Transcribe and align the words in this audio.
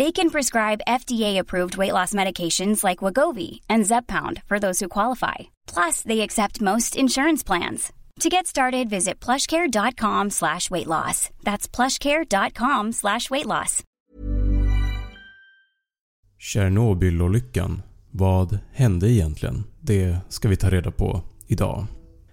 They 0.00 0.12
can 0.12 0.30
prescribe 0.30 0.86
FDA-approved 0.88 1.76
weight 1.76 1.92
loss 1.92 2.14
medications 2.14 2.84
like 2.84 3.04
Wagovi 3.04 3.60
and 3.68 3.86
Zeppound 3.86 4.42
for 4.48 4.58
those 4.58 4.80
who 4.80 4.88
qualify. 4.88 5.34
Plus, 5.74 6.02
they 6.02 6.20
accept 6.20 6.60
most 6.60 6.96
insurance 6.96 7.46
plans. 7.46 7.92
To 8.20 8.28
get 8.30 8.46
started, 8.46 8.88
visit 8.88 9.20
plushcare.com 9.26 10.30
slash 10.30 10.70
weight 10.70 10.86
loss. 10.86 11.28
That's 11.44 11.76
plushcare.com 11.76 12.92
slash 12.92 13.30
weight 13.30 13.46
loss. 13.46 13.82
Tjernobylolyckan. 16.38 17.82
Vad 18.10 18.58
hände 18.72 19.10
egentligen? 19.10 19.64
Det 19.80 20.16
ska 20.28 20.48
vi 20.48 20.56
ta 20.56 20.70
reda 20.70 20.90
på 20.90 21.22
idag. 21.46 21.86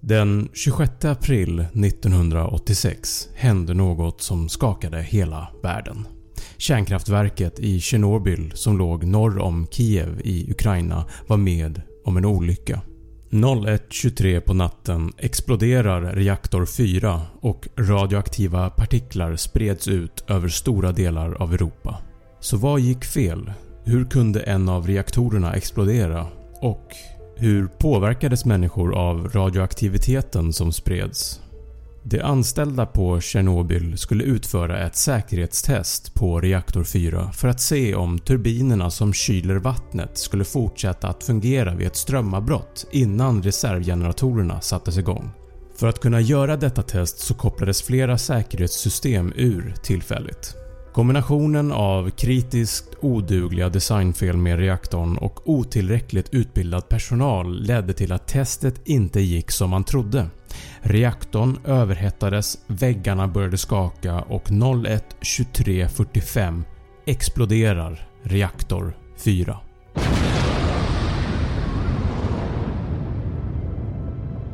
Den 0.00 0.48
26 0.54 1.04
april 1.04 1.60
1986 1.60 3.28
hände 3.34 3.74
något 3.74 4.22
som 4.22 4.48
skakade 4.48 5.02
hela 5.02 5.48
världen. 5.62 6.06
Kärnkraftverket 6.60 7.58
i 7.58 7.80
Tjernobyl 7.80 8.52
som 8.54 8.78
låg 8.78 9.04
norr 9.04 9.38
om 9.38 9.66
Kiev 9.70 10.20
i 10.24 10.50
Ukraina 10.50 11.04
var 11.26 11.36
med 11.36 11.82
om 12.04 12.16
en 12.16 12.24
olycka. 12.24 12.80
01.23 13.30 14.40
på 14.40 14.54
natten 14.54 15.12
exploderar 15.18 16.00
reaktor 16.00 16.66
4 16.66 17.20
och 17.40 17.68
radioaktiva 17.78 18.70
partiklar 18.70 19.36
spreds 19.36 19.88
ut 19.88 20.24
över 20.28 20.48
stora 20.48 20.92
delar 20.92 21.42
av 21.42 21.54
Europa. 21.54 21.98
Så 22.40 22.56
vad 22.56 22.80
gick 22.80 23.04
fel? 23.04 23.52
Hur 23.84 24.04
kunde 24.04 24.40
en 24.40 24.68
av 24.68 24.86
reaktorerna 24.86 25.54
explodera? 25.54 26.26
Och 26.60 26.86
hur 27.36 27.66
påverkades 27.66 28.44
människor 28.44 28.94
av 28.94 29.28
radioaktiviteten 29.28 30.52
som 30.52 30.72
spreds? 30.72 31.40
De 32.02 32.20
anställda 32.20 32.86
på 32.86 33.20
Tjernobyl 33.20 33.98
skulle 33.98 34.24
utföra 34.24 34.86
ett 34.86 34.96
säkerhetstest 34.96 36.14
på 36.14 36.40
reaktor 36.40 36.84
4 36.84 37.32
för 37.32 37.48
att 37.48 37.60
se 37.60 37.94
om 37.94 38.18
turbinerna 38.18 38.90
som 38.90 39.12
kyler 39.12 39.56
vattnet 39.56 40.18
skulle 40.18 40.44
fortsätta 40.44 41.08
att 41.08 41.24
fungera 41.24 41.74
vid 41.74 41.86
ett 41.86 41.96
strömavbrott 41.96 42.86
innan 42.90 43.42
reservgeneratorerna 43.42 44.60
sattes 44.60 44.98
igång. 44.98 45.30
För 45.76 45.86
att 45.86 46.00
kunna 46.00 46.20
göra 46.20 46.56
detta 46.56 46.82
test 46.82 47.18
så 47.18 47.34
kopplades 47.34 47.82
flera 47.82 48.18
säkerhetssystem 48.18 49.32
ur 49.36 49.74
tillfälligt. 49.82 50.56
Kombinationen 50.92 51.72
av 51.72 52.10
kritiskt 52.10 52.94
odugliga 53.00 53.68
designfel 53.68 54.36
med 54.36 54.58
reaktorn 54.58 55.16
och 55.16 55.48
otillräckligt 55.48 56.34
utbildad 56.34 56.88
personal 56.88 57.62
ledde 57.62 57.92
till 57.92 58.12
att 58.12 58.28
testet 58.28 58.80
inte 58.84 59.20
gick 59.20 59.50
som 59.50 59.70
man 59.70 59.84
trodde. 59.84 60.26
Reaktorn 60.80 61.58
överhettades, 61.64 62.58
väggarna 62.66 63.28
började 63.28 63.58
skaka 63.58 64.20
och 64.20 64.48
01.23.45 64.48 66.62
exploderar 67.06 68.08
reaktor 68.22 68.96
4. 69.16 69.58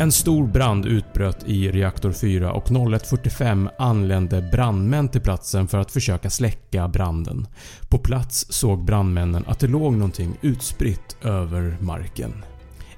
En 0.00 0.12
stor 0.12 0.46
brand 0.46 0.86
utbröt 0.86 1.44
i 1.46 1.70
reaktor 1.70 2.12
4 2.12 2.52
och 2.52 2.68
01.45 2.68 3.68
anlände 3.78 4.42
brandmän 4.42 5.08
till 5.08 5.20
platsen 5.20 5.68
för 5.68 5.78
att 5.78 5.90
försöka 5.90 6.30
släcka 6.30 6.88
branden. 6.88 7.46
På 7.88 7.98
plats 7.98 8.46
såg 8.50 8.84
brandmännen 8.84 9.44
att 9.46 9.58
det 9.58 9.66
låg 9.66 9.92
någonting 9.92 10.38
utspritt 10.40 11.16
över 11.22 11.76
marken. 11.80 12.44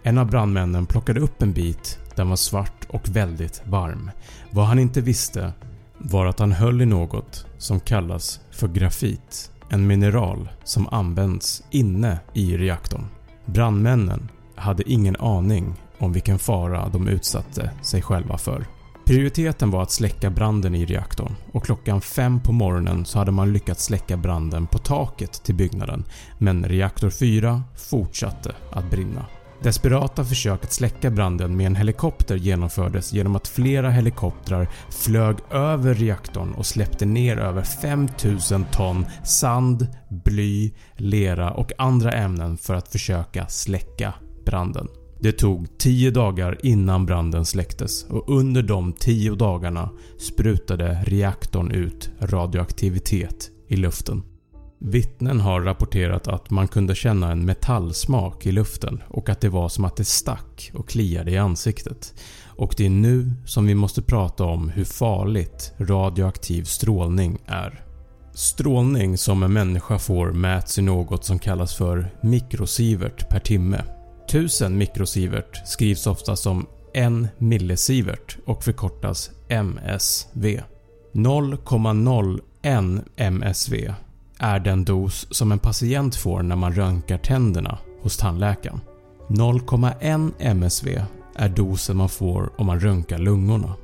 En 0.02 0.18
av 0.18 0.30
brandmännen 0.30 0.86
plockade 0.86 1.20
upp 1.20 1.42
en 1.42 1.52
bit, 1.52 1.98
den 2.14 2.28
var 2.28 2.36
svart 2.36 2.86
och 2.88 3.08
väldigt 3.08 3.62
varm. 3.66 4.10
Vad 4.50 4.66
han 4.66 4.78
inte 4.78 5.00
visste 5.00 5.52
var 5.98 6.26
att 6.26 6.38
han 6.38 6.52
höll 6.52 6.82
i 6.82 6.86
något 6.86 7.46
som 7.58 7.80
kallas 7.80 8.40
för 8.50 8.68
grafit. 8.68 9.50
En 9.68 9.86
mineral 9.86 10.48
som 10.64 10.88
används 10.88 11.62
inne 11.70 12.18
i 12.34 12.56
reaktorn. 12.56 13.06
Brandmännen 13.46 14.28
hade 14.54 14.90
ingen 14.90 15.16
aning 15.16 15.81
om 16.02 16.12
vilken 16.12 16.38
fara 16.38 16.88
de 16.88 17.08
utsatte 17.08 17.70
sig 17.82 18.02
själva 18.02 18.38
för. 18.38 18.66
Prioriteten 19.04 19.70
var 19.70 19.82
att 19.82 19.90
släcka 19.90 20.30
branden 20.30 20.74
i 20.74 20.86
reaktorn 20.86 21.36
och 21.52 21.64
klockan 21.64 22.00
5 22.00 22.40
på 22.40 22.52
morgonen 22.52 23.04
så 23.04 23.18
hade 23.18 23.32
man 23.32 23.52
lyckats 23.52 23.84
släcka 23.84 24.16
branden 24.16 24.66
på 24.66 24.78
taket 24.78 25.32
till 25.44 25.54
byggnaden 25.54 26.04
men 26.38 26.64
reaktor 26.64 27.10
4 27.10 27.62
fortsatte 27.76 28.54
att 28.72 28.90
brinna. 28.90 29.26
Desperata 29.62 30.24
försök 30.24 30.64
att 30.64 30.72
släcka 30.72 31.10
branden 31.10 31.56
med 31.56 31.66
en 31.66 31.76
helikopter 31.76 32.36
genomfördes 32.36 33.12
genom 33.12 33.36
att 33.36 33.48
flera 33.48 33.90
helikoptrar 33.90 34.68
flög 34.90 35.36
över 35.50 35.94
reaktorn 35.94 36.52
och 36.52 36.66
släppte 36.66 37.06
ner 37.06 37.36
över 37.36 37.62
5000 37.62 38.64
ton 38.72 39.06
sand, 39.24 39.86
bly, 40.08 40.72
lera 40.96 41.50
och 41.50 41.72
andra 41.78 42.12
ämnen 42.12 42.56
för 42.56 42.74
att 42.74 42.88
försöka 42.88 43.46
släcka 43.46 44.14
branden. 44.46 44.88
Det 45.22 45.32
tog 45.32 45.78
10 45.78 46.10
dagar 46.10 46.58
innan 46.62 47.06
branden 47.06 47.44
släcktes 47.44 48.04
och 48.04 48.38
under 48.38 48.62
de 48.62 48.92
10 48.92 49.34
dagarna 49.34 49.90
sprutade 50.18 51.02
reaktorn 51.06 51.70
ut 51.70 52.10
radioaktivitet 52.20 53.50
i 53.68 53.76
luften. 53.76 54.22
Vittnen 54.80 55.40
har 55.40 55.60
rapporterat 55.60 56.28
att 56.28 56.50
man 56.50 56.68
kunde 56.68 56.94
känna 56.94 57.32
en 57.32 57.44
metallsmak 57.44 58.46
i 58.46 58.52
luften 58.52 59.02
och 59.08 59.28
att 59.28 59.40
det 59.40 59.48
var 59.48 59.68
som 59.68 59.84
att 59.84 59.96
det 59.96 60.04
stack 60.04 60.70
och 60.74 60.88
kliade 60.88 61.30
i 61.30 61.38
ansiktet. 61.38 62.14
Och 62.46 62.74
det 62.76 62.86
är 62.86 62.90
nu 62.90 63.32
som 63.44 63.66
vi 63.66 63.74
måste 63.74 64.02
prata 64.02 64.44
om 64.44 64.68
hur 64.68 64.84
farligt 64.84 65.72
radioaktiv 65.78 66.64
strålning 66.64 67.38
är. 67.46 67.84
Strålning 68.34 69.18
som 69.18 69.42
en 69.42 69.52
människa 69.52 69.98
får 69.98 70.32
mäts 70.32 70.78
i 70.78 70.82
något 70.82 71.24
som 71.24 71.38
kallas 71.38 71.74
för 71.74 72.10
mikrosievert 72.22 73.28
per 73.30 73.40
timme 73.40 73.84
1000 74.34 74.78
mikrosievert 74.78 75.66
skrivs 75.68 76.06
ofta 76.06 76.36
som 76.36 76.66
1 76.94 77.12
millisievert 77.38 78.36
och 78.46 78.64
förkortas 78.64 79.30
MSV. 79.48 80.62
0,01 81.12 83.02
MSV 83.16 83.94
är 84.38 84.58
den 84.58 84.84
dos 84.84 85.26
som 85.30 85.52
en 85.52 85.58
patient 85.58 86.16
får 86.16 86.42
när 86.42 86.56
man 86.56 86.72
röntgar 86.72 87.18
tänderna 87.18 87.78
hos 88.02 88.16
tandläkaren. 88.16 88.80
0,1 89.28 90.32
MSV 90.38 91.02
är 91.36 91.48
dosen 91.48 91.96
man 91.96 92.08
får 92.08 92.50
om 92.56 92.66
man 92.66 92.80
röntgar 92.80 93.18
lungorna. 93.18 93.74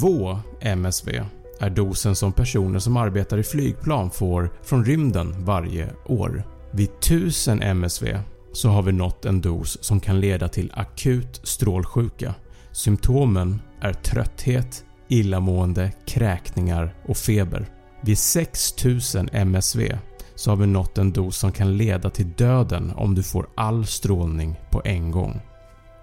2 0.00 0.38
MSV 0.60 1.22
är 1.60 1.70
dosen 1.70 2.16
som 2.16 2.32
personer 2.32 2.78
som 2.78 2.96
arbetar 2.96 3.38
i 3.38 3.42
flygplan 3.42 4.10
får 4.10 4.50
från 4.62 4.84
rymden 4.84 5.44
varje 5.44 5.88
år. 6.06 6.44
Vid 6.70 6.90
1000 6.90 7.62
MSV 7.62 8.18
så 8.52 8.68
har 8.68 8.82
vi 8.82 8.92
nått 8.92 9.24
en 9.24 9.40
dos 9.40 9.84
som 9.84 10.00
kan 10.00 10.20
leda 10.20 10.48
till 10.48 10.72
akut 10.74 11.40
strålsjuka. 11.42 12.34
Symptomen 12.72 13.60
är 13.80 13.92
trötthet, 13.92 14.84
illamående, 15.08 15.92
kräkningar 16.06 16.94
och 17.06 17.16
feber. 17.16 17.66
Vid 18.00 18.18
6000 18.18 19.28
MSV 19.32 19.98
så 20.34 20.50
har 20.50 20.56
vi 20.56 20.66
nått 20.66 20.98
en 20.98 21.12
dos 21.12 21.36
som 21.36 21.52
kan 21.52 21.76
leda 21.76 22.10
till 22.10 22.32
döden 22.36 22.92
om 22.96 23.14
du 23.14 23.22
får 23.22 23.46
all 23.54 23.86
strålning 23.86 24.60
på 24.70 24.82
en 24.84 25.10
gång. 25.10 25.40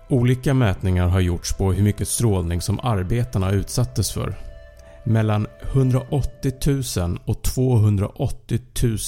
Olika 0.10 0.54
mätningar 0.54 1.08
har 1.08 1.20
gjorts 1.20 1.54
på 1.54 1.74
hur 1.74 1.84
mycket 1.84 2.08
strålning 2.08 2.62
som 2.62 2.80
arbetarna 2.80 3.52
utsattes 3.52 4.12
för. 4.12 4.36
Mellan 5.04 5.48
180 5.62 6.54
000 6.98 7.20
och 7.26 7.42
280 7.42 8.60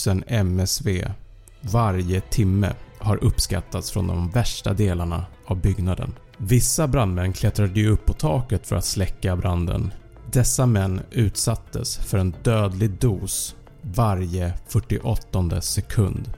000 0.07 0.24
MSV 0.27 1.12
varje 1.62 2.21
timme 2.21 2.74
har 3.00 3.24
uppskattats 3.24 3.92
från 3.92 4.07
de 4.07 4.30
värsta 4.30 4.74
delarna 4.74 5.25
av 5.46 5.62
byggnaden. 5.62 6.13
Vissa 6.38 6.88
brandmän 6.88 7.34
klättrade 7.34 7.80
ju 7.80 7.90
upp 7.90 8.06
på 8.06 8.13
taket 8.13 8.68
för 8.68 8.75
att 8.75 8.86
släcka 8.86 9.36
branden. 9.36 9.94
Dessa 10.31 10.66
män 10.66 11.01
utsattes 11.12 11.98
för 11.98 12.18
en 12.18 12.36
dödlig 12.44 12.92
dos 12.92 13.56
varje 13.81 14.54
48 14.68 15.62
sekund. 15.62 16.34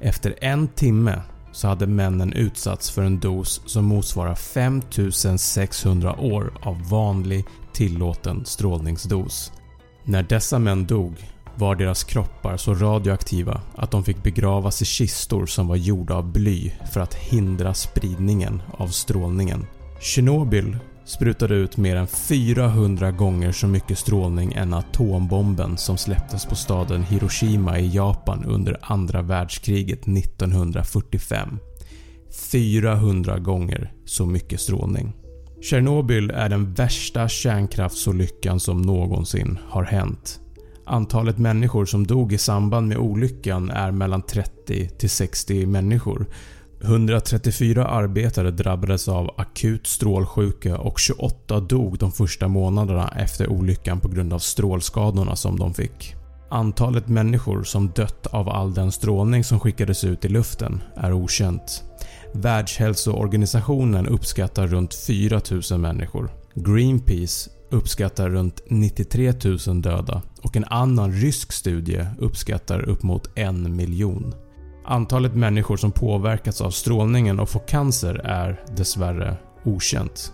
Efter 0.00 0.34
en 0.40 0.68
timme 0.68 1.22
så 1.52 1.68
hade 1.68 1.86
männen 1.86 2.32
utsatts 2.32 2.90
för 2.90 3.02
en 3.02 3.20
dos 3.20 3.62
som 3.66 3.84
motsvarar 3.84 4.34
5600 4.34 6.16
år 6.16 6.52
av 6.62 6.88
vanlig 6.88 7.44
tillåten 7.72 8.44
strålningsdos. 8.44 9.52
När 10.04 10.22
dessa 10.22 10.58
män 10.58 10.86
dog 10.86 11.31
var 11.56 11.74
deras 11.74 12.04
kroppar 12.04 12.56
så 12.56 12.74
radioaktiva 12.74 13.60
att 13.74 13.90
de 13.90 14.04
fick 14.04 14.22
begravas 14.22 14.82
i 14.82 14.84
kistor 14.84 15.46
som 15.46 15.68
var 15.68 15.76
gjorda 15.76 16.14
av 16.14 16.32
bly 16.32 16.72
för 16.92 17.00
att 17.00 17.14
hindra 17.14 17.74
spridningen 17.74 18.62
av 18.78 18.88
strålningen. 18.88 19.66
Tjernobyl 20.00 20.76
sprutade 21.04 21.54
ut 21.54 21.76
mer 21.76 21.96
än 21.96 22.06
400 22.06 23.10
gånger 23.10 23.52
så 23.52 23.66
mycket 23.66 23.98
strålning 23.98 24.52
än 24.52 24.74
atombomben 24.74 25.76
som 25.76 25.98
släpptes 25.98 26.46
på 26.46 26.54
staden 26.54 27.02
Hiroshima 27.02 27.78
i 27.78 27.94
Japan 27.94 28.44
under 28.44 28.78
andra 28.82 29.22
världskriget 29.22 30.08
1945. 30.08 31.58
400 32.52 33.38
gånger 33.38 33.92
så 34.04 34.26
mycket 34.26 34.60
strålning. 34.60 35.12
Tjernobyl 35.62 36.30
är 36.30 36.48
den 36.48 36.74
värsta 36.74 37.28
kärnkraftsolyckan 37.28 38.60
som 38.60 38.82
någonsin 38.82 39.58
har 39.68 39.84
hänt. 39.84 40.40
Antalet 40.84 41.38
människor 41.38 41.84
som 41.84 42.06
dog 42.06 42.32
i 42.32 42.38
samband 42.38 42.88
med 42.88 42.96
olyckan 42.98 43.70
är 43.70 43.90
mellan 43.90 44.22
30 44.22 44.88
till 44.88 45.10
60 45.10 45.66
människor 45.66 46.26
134 46.82 47.86
arbetare 47.86 48.50
drabbades 48.50 49.08
av 49.08 49.30
akut 49.36 49.86
strålsjuka 49.86 50.78
och 50.78 50.98
28 50.98 51.60
dog 51.60 51.98
de 51.98 52.12
första 52.12 52.48
månaderna 52.48 53.08
efter 53.16 53.48
olyckan 53.48 54.00
på 54.00 54.08
grund 54.08 54.32
av 54.32 54.38
strålskadorna 54.38 55.36
som 55.36 55.58
de 55.58 55.74
fick. 55.74 56.14
Antalet 56.50 57.08
människor 57.08 57.62
som 57.62 57.90
dött 57.90 58.26
av 58.26 58.48
all 58.48 58.74
den 58.74 58.92
strålning 58.92 59.44
som 59.44 59.60
skickades 59.60 60.04
ut 60.04 60.24
i 60.24 60.28
luften 60.28 60.82
är 60.96 61.12
okänt. 61.12 61.84
Världshälsoorganisationen 62.32 64.06
uppskattar 64.06 64.66
runt 64.66 64.94
4000 64.94 65.80
människor. 65.80 66.30
Greenpeace 66.54 67.50
uppskattar 67.72 68.30
runt 68.30 68.60
93 68.68 69.32
000 69.66 69.82
döda 69.82 70.22
och 70.42 70.56
en 70.56 70.64
annan 70.64 71.12
rysk 71.12 71.52
studie 71.52 72.06
uppskattar 72.18 72.88
upp 72.88 73.02
mot 73.02 73.38
en 73.38 73.76
miljon. 73.76 74.34
Antalet 74.84 75.34
människor 75.34 75.76
som 75.76 75.92
påverkats 75.92 76.60
av 76.60 76.70
strålningen 76.70 77.40
och 77.40 77.48
får 77.48 77.68
cancer 77.68 78.14
är 78.14 78.64
dessvärre 78.76 79.36
okänt. 79.64 80.32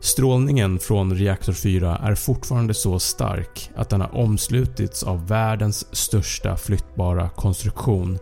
Strålningen 0.00 0.78
från 0.78 1.14
reaktor 1.14 1.52
4 1.52 1.96
är 1.96 2.14
fortfarande 2.14 2.74
så 2.74 2.98
stark 2.98 3.70
att 3.76 3.88
den 3.88 4.00
har 4.00 4.16
omslutits 4.16 5.02
av 5.02 5.28
världens 5.28 5.96
största 5.96 6.56
flyttbara 6.56 7.28
konstruktion 7.28 8.18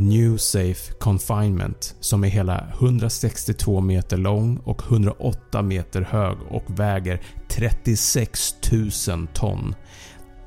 New 0.00 0.36
Safe 0.36 0.92
Confinement 1.00 1.94
som 2.00 2.24
är 2.24 2.28
hela 2.28 2.66
162 2.80 3.80
meter 3.80 4.16
lång 4.16 4.56
och 4.64 4.82
108 4.82 5.62
meter 5.62 6.02
hög 6.02 6.36
och 6.50 6.64
väger 6.66 7.20
36 7.48 8.54
000 9.08 9.26
ton. 9.34 9.74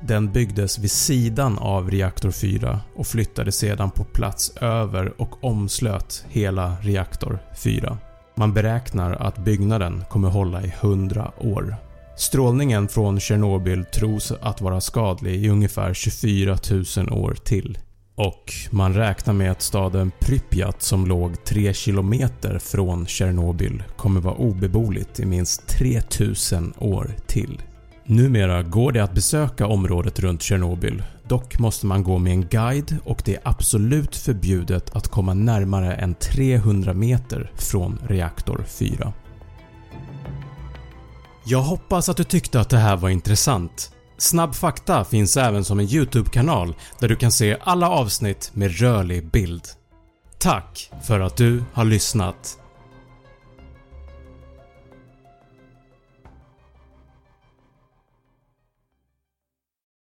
Den 0.00 0.32
byggdes 0.32 0.78
vid 0.78 0.90
sidan 0.90 1.58
av 1.58 1.90
reaktor 1.90 2.30
4 2.30 2.80
och 2.94 3.06
flyttade 3.06 3.52
sedan 3.52 3.90
på 3.90 4.04
plats 4.04 4.56
över 4.56 5.20
och 5.20 5.44
omslöt 5.44 6.24
hela 6.28 6.76
reaktor 6.80 7.38
4. 7.64 7.98
Man 8.34 8.54
beräknar 8.54 9.12
att 9.12 9.38
byggnaden 9.38 10.04
kommer 10.10 10.28
hålla 10.28 10.62
i 10.62 10.74
100 10.80 11.32
år. 11.38 11.76
Strålningen 12.16 12.88
från 12.88 13.20
Tjernobyl 13.20 13.84
tros 13.84 14.32
att 14.40 14.60
vara 14.60 14.80
skadlig 14.80 15.44
i 15.44 15.48
ungefär 15.48 15.94
24 15.94 16.58
000 16.96 17.12
år 17.12 17.34
till. 17.44 17.78
Och 18.16 18.52
man 18.70 18.94
räknar 18.94 19.34
med 19.34 19.50
att 19.50 19.62
staden 19.62 20.12
Pripyat 20.20 20.82
som 20.82 21.06
låg 21.06 21.44
3 21.44 21.72
km 21.72 22.14
från 22.60 23.06
Tjernobyl 23.06 23.82
kommer 23.96 24.20
vara 24.20 24.34
obeboeligt 24.34 25.20
i 25.20 25.26
minst 25.26 25.68
3000 25.68 26.74
år 26.78 27.14
till. 27.26 27.62
Numera 28.06 28.62
går 28.62 28.92
det 28.92 29.00
att 29.00 29.14
besöka 29.14 29.66
området 29.66 30.20
runt 30.20 30.42
Tjernobyl. 30.42 31.02
Dock 31.28 31.58
måste 31.58 31.86
man 31.86 32.02
gå 32.02 32.18
med 32.18 32.32
en 32.32 32.46
guide 32.46 32.96
och 33.04 33.22
det 33.24 33.34
är 33.34 33.40
absolut 33.44 34.16
förbjudet 34.16 34.96
att 34.96 35.08
komma 35.08 35.34
närmare 35.34 35.94
än 35.94 36.14
300 36.14 36.94
meter 36.94 37.50
från 37.54 37.98
reaktor 38.08 38.64
4. 38.68 39.12
Jag 41.46 41.62
hoppas 41.62 42.08
att 42.08 42.16
du 42.16 42.24
tyckte 42.24 42.60
att 42.60 42.70
det 42.70 42.78
här 42.78 42.96
var 42.96 43.08
intressant. 43.08 43.93
Snabb 44.18 44.54
fakta 44.54 45.04
finns 45.04 45.36
även 45.36 45.64
som 45.64 45.78
en 45.78 45.88
YouTube-kanal 45.88 46.74
där 46.98 47.08
du 47.08 47.16
kan 47.16 47.32
se 47.32 47.56
alla 47.60 47.90
avsnitt 47.90 48.50
med 48.54 48.80
rörlig 48.80 49.30
bild. 49.30 49.62
Tack 50.38 50.90
för 51.06 51.20
att 51.20 51.36
du 51.36 51.64
har 51.72 51.84
lyssnat! 51.84 52.58